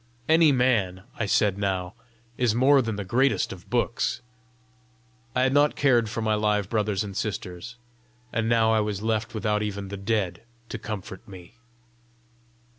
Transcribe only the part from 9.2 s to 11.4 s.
without even the dead to comfort